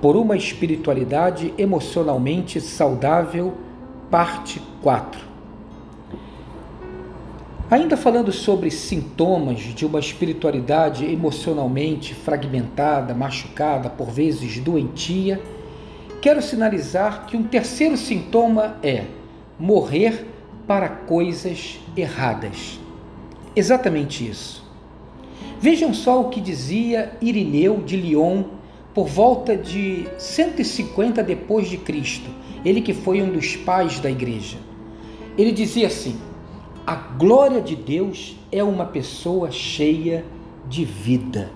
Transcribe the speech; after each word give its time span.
por 0.00 0.16
uma 0.16 0.36
espiritualidade 0.36 1.52
emocionalmente 1.58 2.60
saudável, 2.60 3.54
parte 4.10 4.60
4. 4.82 5.20
Ainda 7.70 7.96
falando 7.96 8.32
sobre 8.32 8.70
sintomas 8.70 9.60
de 9.60 9.86
uma 9.86 10.00
espiritualidade 10.00 11.04
emocionalmente 11.04 12.14
fragmentada, 12.14 13.14
machucada, 13.14 13.88
por 13.88 14.10
vezes 14.10 14.58
doentia, 14.58 15.40
quero 16.20 16.42
sinalizar 16.42 17.26
que 17.26 17.36
um 17.36 17.44
terceiro 17.44 17.96
sintoma 17.96 18.76
é 18.82 19.04
morrer 19.58 20.26
para 20.66 20.88
coisas 20.88 21.78
erradas. 21.96 22.80
Exatamente 23.54 24.28
isso. 24.28 24.64
Vejam 25.60 25.92
só 25.92 26.20
o 26.20 26.28
que 26.30 26.40
dizia 26.40 27.12
Irineu 27.20 27.82
de 27.82 27.96
Lyon 27.96 28.44
por 28.94 29.06
volta 29.06 29.56
de 29.56 30.06
150 30.18 31.22
depois 31.22 31.68
de 31.68 31.76
Cristo, 31.76 32.28
ele 32.64 32.80
que 32.80 32.92
foi 32.92 33.22
um 33.22 33.30
dos 33.30 33.56
pais 33.56 34.00
da 34.00 34.10
igreja. 34.10 34.58
Ele 35.38 35.52
dizia 35.52 35.86
assim: 35.86 36.18
a 36.86 36.94
glória 36.94 37.60
de 37.60 37.76
Deus 37.76 38.36
é 38.50 38.62
uma 38.64 38.84
pessoa 38.84 39.50
cheia 39.50 40.24
de 40.68 40.84
vida. 40.84 41.52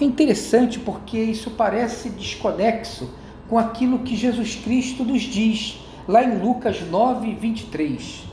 É 0.00 0.04
interessante 0.04 0.78
porque 0.78 1.18
isso 1.18 1.50
parece 1.50 2.10
desconexo 2.10 3.10
com 3.48 3.58
aquilo 3.58 4.00
que 4.00 4.16
Jesus 4.16 4.54
Cristo 4.54 5.04
nos 5.04 5.22
diz 5.22 5.78
lá 6.06 6.22
em 6.22 6.38
Lucas 6.38 6.80
9, 6.80 7.34
23. 7.34 8.24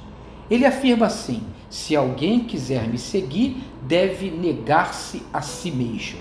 Ele 0.50 0.66
afirma 0.66 1.08
assim: 1.08 1.42
se 1.70 1.96
alguém 1.96 2.42
quiser 2.42 2.88
me 2.88 2.98
seguir, 2.98 3.58
deve 3.82 4.30
negar-se 4.30 5.24
a 5.34 5.42
si 5.42 5.72
mesmo. 5.72 6.20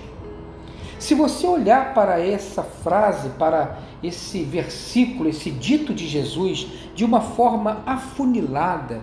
Se 0.99 1.13
você 1.13 1.45
olhar 1.45 1.93
para 1.93 2.19
essa 2.19 2.63
frase, 2.63 3.29
para 3.37 3.79
esse 4.01 4.43
versículo, 4.43 5.29
esse 5.29 5.51
dito 5.51 5.93
de 5.93 6.07
Jesus, 6.07 6.67
de 6.95 7.05
uma 7.05 7.21
forma 7.21 7.83
afunilada, 7.85 9.01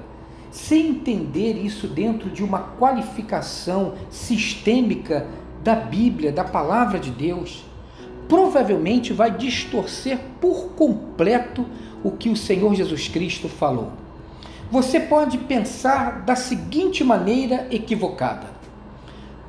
sem 0.50 0.88
entender 0.88 1.54
isso 1.54 1.86
dentro 1.86 2.30
de 2.30 2.42
uma 2.42 2.60
qualificação 2.60 3.94
sistêmica 4.10 5.26
da 5.62 5.74
Bíblia, 5.74 6.30
da 6.30 6.44
palavra 6.44 6.98
de 6.98 7.10
Deus, 7.10 7.64
provavelmente 8.28 9.12
vai 9.12 9.30
distorcer 9.30 10.18
por 10.40 10.70
completo 10.70 11.66
o 12.02 12.10
que 12.10 12.28
o 12.28 12.36
Senhor 12.36 12.74
Jesus 12.74 13.08
Cristo 13.08 13.48
falou. 13.48 13.92
Você 14.70 14.98
pode 14.98 15.38
pensar 15.38 16.22
da 16.22 16.34
seguinte 16.34 17.04
maneira 17.04 17.66
equivocada: 17.70 18.46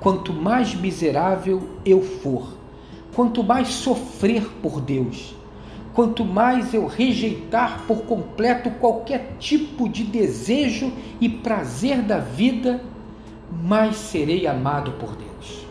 quanto 0.05 0.31
mais 0.31 0.75
miserável 0.75 1.67
eu 1.83 1.99
for, 1.99 2.49
quanto 3.15 3.43
mais 3.43 3.69
sofrer 3.69 4.47
por 4.61 4.79
Deus, 4.79 5.35
quanto 5.95 6.23
mais 6.23 6.75
eu 6.75 6.85
rejeitar 6.85 7.85
por 7.87 8.03
completo 8.03 8.69
qualquer 8.69 9.35
tipo 9.39 9.89
de 9.89 10.03
desejo 10.03 10.93
e 11.19 11.27
prazer 11.27 12.03
da 12.03 12.19
vida, 12.19 12.83
mais 13.63 13.95
serei 13.95 14.45
amado 14.45 14.91
por 14.91 15.15
Deus. 15.15 15.65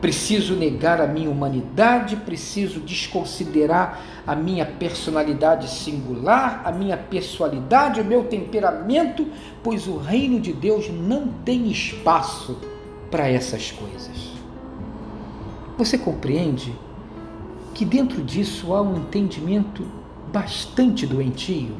Preciso 0.00 0.56
negar 0.56 0.98
a 0.98 1.06
minha 1.06 1.28
humanidade, 1.28 2.16
preciso 2.16 2.80
desconsiderar 2.80 4.00
a 4.26 4.34
minha 4.34 4.64
personalidade 4.64 5.68
singular, 5.68 6.62
a 6.64 6.72
minha 6.72 6.96
pessoalidade, 6.96 8.00
o 8.00 8.04
meu 8.06 8.24
temperamento, 8.24 9.26
pois 9.62 9.86
o 9.86 9.98
reino 9.98 10.40
de 10.40 10.54
Deus 10.54 10.88
não 10.88 11.28
tem 11.44 11.70
espaço 11.70 12.71
para 13.12 13.28
essas 13.28 13.70
coisas. 13.70 14.32
Você 15.76 15.98
compreende 15.98 16.74
que 17.74 17.84
dentro 17.84 18.22
disso 18.22 18.74
há 18.74 18.80
um 18.80 18.96
entendimento 18.96 19.86
bastante 20.32 21.06
doentio? 21.06 21.76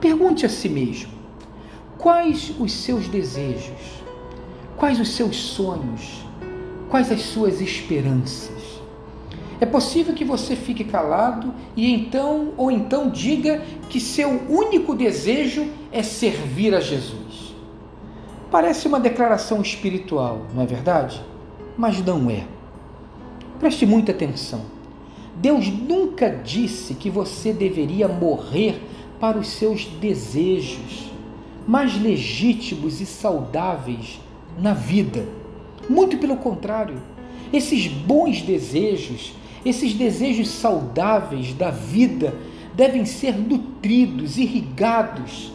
Pergunte 0.00 0.46
a 0.46 0.48
si 0.48 0.68
mesmo: 0.68 1.10
quais 1.98 2.54
os 2.60 2.72
seus 2.72 3.08
desejos? 3.08 4.04
Quais 4.76 5.00
os 5.00 5.10
seus 5.10 5.36
sonhos? 5.36 6.24
Quais 6.88 7.10
as 7.10 7.22
suas 7.22 7.60
esperanças? 7.60 8.62
É 9.60 9.66
possível 9.66 10.14
que 10.14 10.24
você 10.24 10.54
fique 10.54 10.84
calado 10.84 11.52
e 11.76 11.92
então 11.92 12.52
ou 12.56 12.70
então 12.70 13.10
diga 13.10 13.62
que 13.88 13.98
seu 13.98 14.30
único 14.48 14.94
desejo 14.94 15.66
é 15.90 16.02
servir 16.04 16.72
a 16.72 16.80
Jesus. 16.80 17.43
Parece 18.54 18.86
uma 18.86 19.00
declaração 19.00 19.60
espiritual, 19.60 20.46
não 20.54 20.62
é 20.62 20.66
verdade? 20.66 21.20
Mas 21.76 22.00
não 22.00 22.30
é. 22.30 22.44
Preste 23.58 23.84
muita 23.84 24.12
atenção. 24.12 24.60
Deus 25.34 25.66
nunca 25.66 26.30
disse 26.30 26.94
que 26.94 27.10
você 27.10 27.52
deveria 27.52 28.06
morrer 28.06 28.80
para 29.18 29.36
os 29.36 29.48
seus 29.48 29.86
desejos 29.86 31.10
mais 31.66 32.00
legítimos 32.00 33.00
e 33.00 33.06
saudáveis 33.06 34.20
na 34.56 34.72
vida. 34.72 35.26
Muito 35.90 36.16
pelo 36.18 36.36
contrário, 36.36 37.02
esses 37.52 37.88
bons 37.88 38.40
desejos, 38.40 39.34
esses 39.66 39.94
desejos 39.94 40.46
saudáveis 40.48 41.52
da 41.54 41.72
vida 41.72 42.32
devem 42.72 43.04
ser 43.04 43.36
nutridos, 43.36 44.38
irrigados 44.38 45.53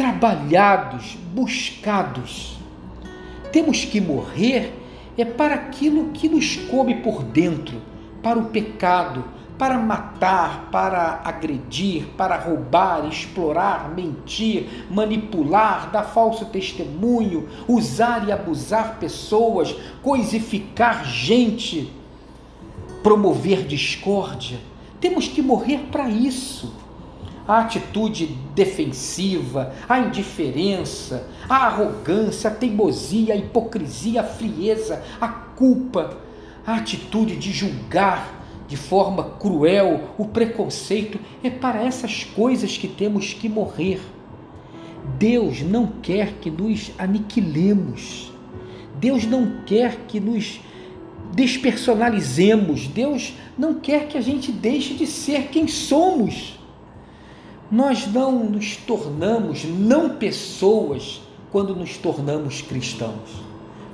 trabalhados, 0.00 1.14
buscados. 1.34 2.56
Temos 3.52 3.84
que 3.84 4.00
morrer 4.00 4.72
é 5.18 5.26
para 5.26 5.54
aquilo 5.54 6.06
que 6.12 6.26
nos 6.26 6.56
come 6.56 7.02
por 7.02 7.22
dentro, 7.22 7.82
para 8.22 8.38
o 8.38 8.46
pecado, 8.46 9.22
para 9.58 9.78
matar, 9.78 10.70
para 10.72 11.20
agredir, 11.22 12.06
para 12.16 12.38
roubar, 12.38 13.06
explorar, 13.08 13.90
mentir, 13.94 14.86
manipular, 14.90 15.90
dar 15.90 16.04
falso 16.04 16.46
testemunho, 16.46 17.46
usar 17.68 18.26
e 18.26 18.32
abusar 18.32 18.96
pessoas, 18.98 19.76
coisificar 20.02 21.04
gente, 21.04 21.92
promover 23.02 23.66
discórdia. 23.66 24.58
Temos 24.98 25.28
que 25.28 25.42
morrer 25.42 25.88
para 25.92 26.08
isso 26.08 26.79
a 27.50 27.62
atitude 27.62 28.26
defensiva, 28.54 29.74
a 29.88 29.98
indiferença, 29.98 31.26
a 31.48 31.66
arrogância, 31.66 32.48
a 32.48 32.54
teimosia, 32.54 33.34
a 33.34 33.36
hipocrisia, 33.36 34.20
a 34.20 34.24
frieza, 34.24 35.02
a 35.20 35.26
culpa, 35.26 36.16
a 36.64 36.76
atitude 36.76 37.34
de 37.34 37.50
julgar 37.50 38.40
de 38.68 38.76
forma 38.76 39.24
cruel, 39.40 40.10
o 40.16 40.26
preconceito, 40.26 41.18
é 41.42 41.50
para 41.50 41.82
essas 41.82 42.22
coisas 42.22 42.78
que 42.78 42.86
temos 42.86 43.34
que 43.34 43.48
morrer. 43.48 44.00
Deus 45.18 45.60
não 45.60 45.88
quer 45.88 46.34
que 46.34 46.48
nos 46.52 46.92
aniquilemos. 46.96 48.32
Deus 49.00 49.26
não 49.26 49.64
quer 49.66 49.96
que 50.06 50.20
nos 50.20 50.60
despersonalizemos. 51.32 52.86
Deus 52.86 53.32
não 53.58 53.74
quer 53.74 54.06
que 54.06 54.16
a 54.16 54.20
gente 54.20 54.52
deixe 54.52 54.94
de 54.94 55.04
ser 55.08 55.48
quem 55.48 55.66
somos. 55.66 56.59
Nós 57.70 58.04
não 58.06 58.32
nos 58.32 58.76
tornamos 58.76 59.64
não 59.64 60.16
pessoas 60.16 61.22
quando 61.52 61.74
nos 61.74 61.96
tornamos 61.96 62.60
cristãos. 62.62 63.44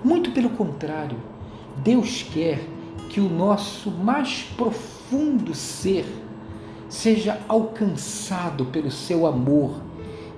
Muito 0.02 0.30
pelo 0.30 0.48
contrário, 0.50 1.18
Deus 1.84 2.22
quer 2.22 2.66
que 3.10 3.20
o 3.20 3.28
nosso 3.28 3.90
mais 3.90 4.44
profundo 4.56 5.54
ser 5.54 6.06
seja 6.88 7.38
alcançado 7.48 8.64
pelo 8.66 8.90
seu 8.90 9.26
amor 9.26 9.82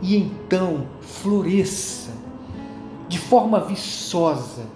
e 0.03 0.17
então 0.17 0.87
floresça 1.01 2.11
de 3.09 3.19
forma 3.21 3.61
viçosa. 3.61 4.67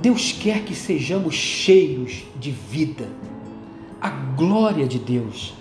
Deus 0.00 0.32
quer 0.32 0.62
que 0.62 0.74
sejamos 0.74 1.34
cheios 1.34 2.24
de 2.38 2.50
vida. 2.50 3.08
A 4.00 4.10
glória 4.10 4.86
de 4.86 4.98
Deus 4.98 5.54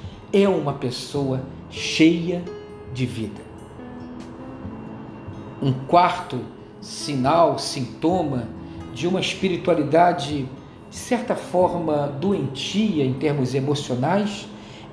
é 0.44 0.50
uma 0.50 0.74
pessoa 0.74 1.42
cheia 1.70 2.44
de 2.94 3.06
vida. 3.06 3.42
Um 5.62 5.74
quarto 5.74 6.40
sinal, 6.80 7.58
sintoma 7.58 8.48
de 8.94 9.08
uma 9.08 9.20
espiritualidade, 9.20 10.48
de 10.90 10.96
certa 10.96 11.36
forma, 11.36 12.08
doentia 12.20 13.04
em 13.04 13.14
termos 13.14 13.56
emocionais, 13.56 14.48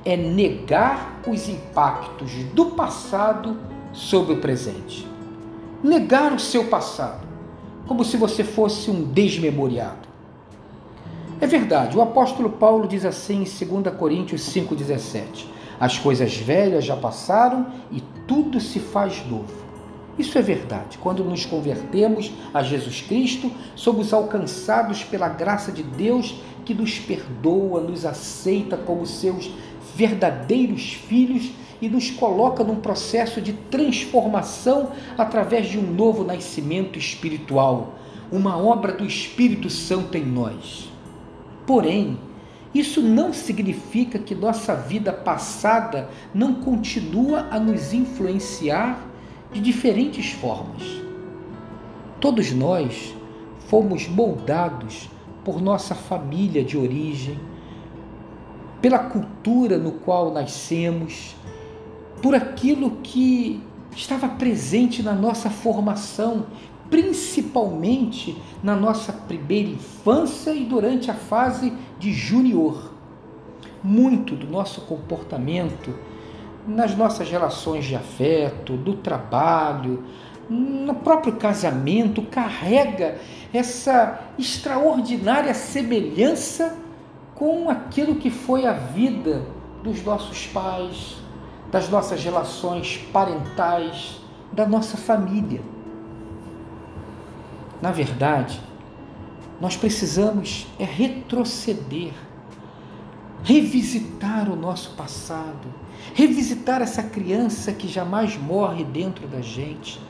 é 0.04 0.16
negar 0.16 1.20
os 1.26 1.48
impactos 1.48 2.32
do 2.54 2.66
passado 2.66 3.56
sobre 3.92 4.34
o 4.34 4.40
presente. 4.40 5.06
Negar 5.82 6.32
o 6.32 6.38
seu 6.38 6.64
passado, 6.64 7.26
como 7.86 8.04
se 8.04 8.16
você 8.16 8.42
fosse 8.42 8.90
um 8.90 9.04
desmemoriado. 9.04 10.13
É 11.40 11.46
verdade, 11.46 11.96
o 11.96 12.00
apóstolo 12.00 12.48
Paulo 12.48 12.86
diz 12.86 13.04
assim 13.04 13.42
em 13.42 13.66
2 13.82 13.96
Coríntios 13.96 14.42
5,17: 14.42 15.46
As 15.80 15.98
coisas 15.98 16.36
velhas 16.36 16.84
já 16.84 16.96
passaram 16.96 17.66
e 17.90 18.00
tudo 18.26 18.60
se 18.60 18.78
faz 18.78 19.26
novo. 19.26 19.64
Isso 20.16 20.38
é 20.38 20.42
verdade. 20.42 20.96
Quando 20.98 21.24
nos 21.24 21.44
convertemos 21.44 22.30
a 22.52 22.62
Jesus 22.62 23.00
Cristo, 23.00 23.50
somos 23.74 24.12
alcançados 24.12 25.02
pela 25.02 25.28
graça 25.28 25.72
de 25.72 25.82
Deus 25.82 26.36
que 26.64 26.72
nos 26.72 27.00
perdoa, 27.00 27.80
nos 27.80 28.06
aceita 28.06 28.76
como 28.76 29.04
seus 29.04 29.50
verdadeiros 29.96 30.94
filhos 30.94 31.50
e 31.82 31.88
nos 31.88 32.10
coloca 32.12 32.62
num 32.62 32.76
processo 32.76 33.40
de 33.40 33.52
transformação 33.52 34.92
através 35.18 35.66
de 35.66 35.78
um 35.78 35.92
novo 35.92 36.22
nascimento 36.22 36.96
espiritual, 36.96 37.94
uma 38.30 38.56
obra 38.56 38.92
do 38.92 39.04
Espírito 39.04 39.68
Santo 39.68 40.16
em 40.16 40.24
nós. 40.24 40.93
Porém, 41.66 42.18
isso 42.74 43.00
não 43.00 43.32
significa 43.32 44.18
que 44.18 44.34
nossa 44.34 44.74
vida 44.74 45.12
passada 45.12 46.08
não 46.34 46.54
continua 46.54 47.46
a 47.50 47.58
nos 47.58 47.92
influenciar 47.92 49.00
de 49.52 49.60
diferentes 49.60 50.32
formas. 50.32 50.82
Todos 52.20 52.52
nós 52.52 53.14
fomos 53.68 54.08
moldados 54.08 55.08
por 55.44 55.60
nossa 55.62 55.94
família 55.94 56.64
de 56.64 56.76
origem, 56.76 57.38
pela 58.80 58.98
cultura 58.98 59.78
no 59.78 59.92
qual 59.92 60.32
nascemos, 60.32 61.36
por 62.20 62.34
aquilo 62.34 62.98
que 63.02 63.62
estava 63.94 64.28
presente 64.28 65.02
na 65.02 65.12
nossa 65.12 65.48
formação, 65.48 66.46
principalmente 66.94 68.40
na 68.62 68.76
nossa 68.76 69.12
primeira 69.12 69.68
infância 69.68 70.52
e 70.52 70.64
durante 70.64 71.10
a 71.10 71.14
fase 71.14 71.72
de 71.98 72.12
junior. 72.12 72.92
Muito 73.82 74.36
do 74.36 74.46
nosso 74.46 74.82
comportamento 74.82 75.92
nas 76.64 76.94
nossas 76.94 77.28
relações 77.28 77.84
de 77.84 77.96
afeto, 77.96 78.76
do 78.76 78.94
trabalho, 78.94 80.04
no 80.48 80.94
próprio 80.94 81.32
casamento, 81.32 82.22
carrega 82.22 83.18
essa 83.52 84.20
extraordinária 84.38 85.52
semelhança 85.52 86.78
com 87.34 87.68
aquilo 87.68 88.14
que 88.14 88.30
foi 88.30 88.66
a 88.66 88.72
vida 88.72 89.42
dos 89.82 90.00
nossos 90.04 90.46
pais, 90.46 91.16
das 91.72 91.88
nossas 91.88 92.22
relações 92.22 92.98
parentais, 93.12 94.20
da 94.52 94.64
nossa 94.64 94.96
família. 94.96 95.74
Na 97.84 97.92
verdade, 97.92 98.58
nós 99.60 99.76
precisamos 99.76 100.66
é 100.78 100.86
retroceder, 100.86 102.14
revisitar 103.42 104.50
o 104.50 104.56
nosso 104.56 104.92
passado, 104.92 105.68
revisitar 106.14 106.80
essa 106.80 107.02
criança 107.02 107.74
que 107.74 107.86
jamais 107.86 108.38
morre 108.38 108.84
dentro 108.84 109.28
da 109.28 109.42
gente, 109.42 110.00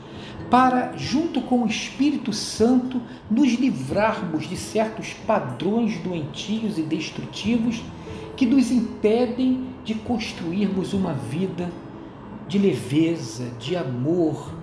para, 0.49 0.93
junto 0.95 1.41
com 1.41 1.63
o 1.63 1.67
Espírito 1.67 2.31
Santo, 2.31 3.01
nos 3.29 3.51
livrarmos 3.55 4.47
de 4.47 4.55
certos 4.55 5.11
padrões 5.27 5.97
doentios 5.97 6.77
e 6.77 6.81
destrutivos 6.81 7.83
que 8.37 8.45
nos 8.45 8.71
impedem 8.71 9.67
de 9.83 9.95
construirmos 9.95 10.93
uma 10.93 11.11
vida 11.11 11.69
de 12.47 12.57
leveza, 12.57 13.49
de 13.59 13.75
amor, 13.75 14.53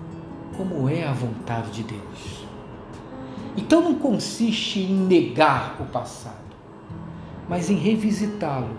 como 0.57 0.89
é 0.89 1.05
a 1.05 1.13
vontade 1.13 1.69
de 1.73 1.83
Deus. 1.83 2.42
Então 3.55 3.81
não 3.81 3.95
consiste 3.95 4.79
em 4.79 4.93
negar 4.93 5.77
o 5.79 5.85
passado, 5.85 6.35
mas 7.47 7.69
em 7.69 7.75
revisitá-lo 7.75 8.75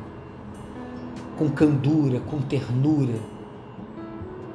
com 1.39 1.49
candura, 1.51 2.21
com 2.21 2.41
ternura, 2.41 3.19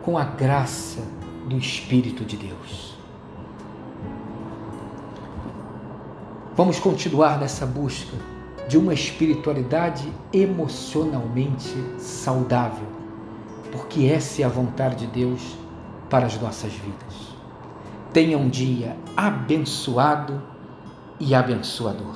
com 0.04 0.18
a 0.18 0.24
graça 0.24 1.02
do 1.48 1.58
Espírito 1.58 2.24
de 2.26 2.38
Deus. 2.38 2.98
Vamos 6.56 6.80
continuar 6.80 7.40
nessa 7.40 7.66
busca 7.66 8.18
de 8.68 8.78
uma 8.78 8.94
espiritualidade 8.94 10.12
emocionalmente 10.34 11.74
saudável, 11.98 12.88
porque 13.72 14.06
essa 14.06 14.42
é 14.42 14.46
a 14.46 14.50
vontade 14.50 15.08
de 15.08 15.08
Deus 15.08 15.58
para 16.10 16.26
as 16.26 16.40
nossas 16.40 16.74
vidas. 16.74 17.29
Tenha 18.12 18.38
um 18.38 18.50
dia 18.50 18.98
abençoado 19.16 20.42
e 21.20 21.36
abençoador. 21.36 22.16